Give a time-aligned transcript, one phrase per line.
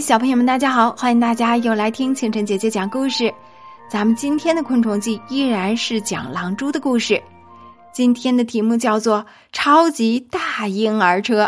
[0.00, 0.92] 小朋友们，大家好！
[0.92, 3.32] 欢迎大家又来听清晨姐姐讲故事。
[3.90, 7.22] 咱们今天的昆虫记依然是讲狼蛛的故事。
[7.92, 9.20] 今天的题目叫做
[9.52, 11.44] 《超级大婴儿车》。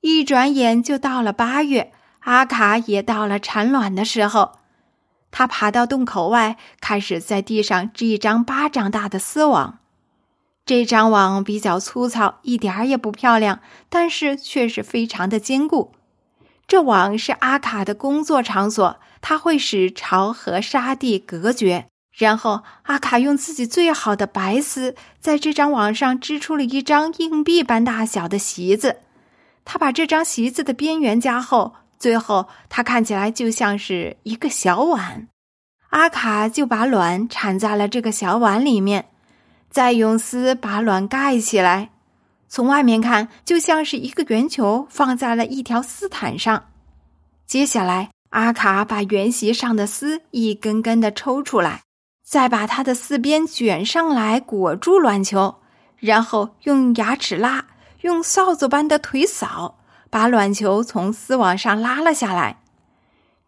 [0.00, 4.52] 一转眼就到了八月，阿卡也到了产卵的时候。
[5.30, 9.78] 他爬到洞口外，开始在地上织一张巴掌大的丝网。
[10.66, 15.92] 这张网比较粗糙，一点儿也不漂亮，但是却是非常的坚固。
[16.74, 21.86] 这网是阿卡的工作场所，它会使巢和沙地隔绝。
[22.10, 28.96] 然后，阿卡用自己最好的白丝，在这张网上织出了一张硬币般大小的席子。
[29.64, 35.28] 他把这张席子的边缘加厚，最后它看起来就像是一个小碗。
[35.90, 39.10] 阿卡就把卵产在了这个小碗里面，
[39.70, 41.90] 再用丝把卵盖起来。
[42.54, 46.66] 从外面看，就像是一个圆球放在了一条丝毯上。
[47.48, 51.82] 接下来，阿卡把圆席上的丝一根根的抽出来，
[52.24, 55.56] 再把它的四边卷上来裹住卵球，
[55.96, 57.64] 然后用牙齿拉，
[58.02, 62.60] 用扫帚般的腿扫，把卵球从丝网上拉了下来。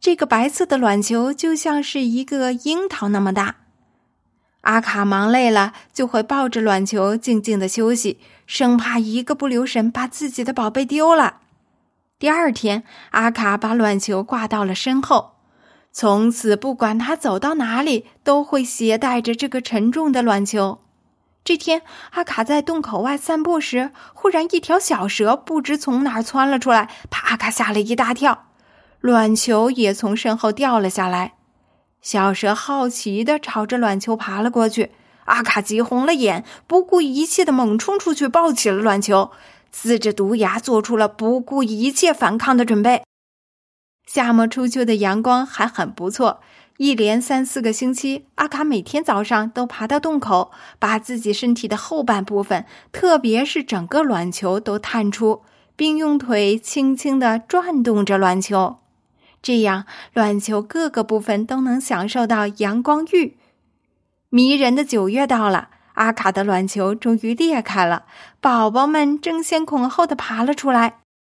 [0.00, 3.54] 这个白色的卵球就像是一个樱桃那么大。
[4.66, 11.38] 阿卡忙累了，就会抱着卵球静静的休息，生怕一个不留神把自己的宝贝丢了。
[12.18, 15.34] 第二天，阿卡把卵球挂到了身后，
[15.92, 20.80] 从此不管他走到哪里，都会携带着这个沉重的卵球。
[21.44, 28.46] 这天，阿卡在洞口外散步时，忽然一条小蛇不知从哪儿窜了出来，把阿卡吓了一大跳，
[28.98, 31.34] 卵球也从身后掉了下来。
[32.00, 34.92] 小蛇好奇的朝着卵球爬了过去，
[35.24, 39.32] 阿卡急红了眼，不顾一切的猛冲出去抱起了卵球，
[39.74, 43.02] 呲着毒牙做出了不顾一切反抗的准备。
[44.06, 46.40] 夏末初秋的阳光还很不错，
[46.76, 55.42] 一连三四个星期，阿卡每天早上都爬到洞口，把自己身体的后半部分，特别是整个卵球都探出，
[55.74, 58.76] 并用腿轻轻的转动着卵球。
[59.46, 63.36] 这样，卵球各个部分都能享受到阳光浴。
[64.28, 68.06] 迷人的九月到了，阿卡的卵球终于裂开了，
[68.40, 71.05] 宝宝们争先恐后的爬了出来。